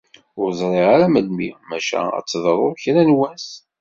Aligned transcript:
Ur 0.41 0.49
ẓriɣ 0.59 0.87
ara 0.95 1.07
melmi, 1.13 1.49
maca 1.69 1.99
ad 2.17 2.23
d-teḍru 2.25 2.69
kra 2.81 3.01
n 3.07 3.15
wass. 3.17 3.47